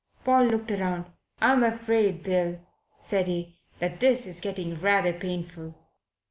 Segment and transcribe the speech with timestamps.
[0.23, 1.05] Paul looked round.
[1.39, 2.59] "I'm afraid, Bill,"
[3.01, 5.75] said he, "that this is getting rather painful."